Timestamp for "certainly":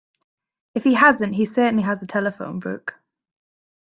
1.45-1.83